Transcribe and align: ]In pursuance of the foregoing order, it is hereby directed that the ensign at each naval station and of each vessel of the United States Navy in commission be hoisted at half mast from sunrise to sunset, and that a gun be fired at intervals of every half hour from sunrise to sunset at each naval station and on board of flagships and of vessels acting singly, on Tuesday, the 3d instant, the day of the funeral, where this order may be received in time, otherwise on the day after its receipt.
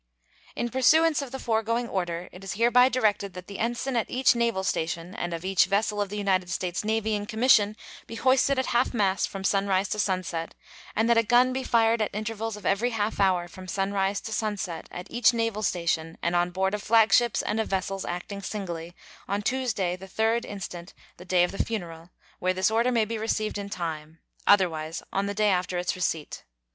]In 0.55 0.69
pursuance 0.69 1.21
of 1.21 1.29
the 1.31 1.37
foregoing 1.37 1.87
order, 1.87 2.27
it 2.31 2.43
is 2.43 2.53
hereby 2.53 2.89
directed 2.89 3.35
that 3.35 3.45
the 3.45 3.59
ensign 3.59 3.95
at 3.95 4.09
each 4.09 4.33
naval 4.33 4.63
station 4.63 5.13
and 5.13 5.31
of 5.31 5.45
each 5.45 5.65
vessel 5.65 6.01
of 6.01 6.09
the 6.09 6.17
United 6.17 6.49
States 6.49 6.83
Navy 6.83 7.13
in 7.13 7.27
commission 7.27 7.75
be 8.07 8.15
hoisted 8.15 8.57
at 8.57 8.65
half 8.73 8.95
mast 8.95 9.29
from 9.29 9.43
sunrise 9.43 9.87
to 9.89 9.99
sunset, 9.99 10.55
and 10.95 11.07
that 11.07 11.19
a 11.19 11.23
gun 11.23 11.53
be 11.53 11.63
fired 11.63 12.01
at 12.01 12.09
intervals 12.15 12.57
of 12.57 12.65
every 12.65 12.89
half 12.89 13.19
hour 13.19 13.47
from 13.47 13.67
sunrise 13.67 14.19
to 14.21 14.33
sunset 14.33 14.89
at 14.91 15.05
each 15.11 15.35
naval 15.35 15.61
station 15.61 16.17
and 16.23 16.35
on 16.35 16.49
board 16.49 16.73
of 16.73 16.81
flagships 16.81 17.43
and 17.43 17.59
of 17.59 17.67
vessels 17.67 18.03
acting 18.03 18.41
singly, 18.41 18.95
on 19.27 19.43
Tuesday, 19.43 19.95
the 19.95 20.07
3d 20.07 20.45
instant, 20.45 20.95
the 21.17 21.25
day 21.25 21.43
of 21.43 21.51
the 21.51 21.63
funeral, 21.63 22.09
where 22.39 22.55
this 22.55 22.71
order 22.71 22.91
may 22.91 23.05
be 23.05 23.19
received 23.19 23.59
in 23.59 23.69
time, 23.69 24.17
otherwise 24.47 25.03
on 25.13 25.27
the 25.27 25.35
day 25.35 25.49
after 25.51 25.77
its 25.77 25.95
receipt. 25.95 26.43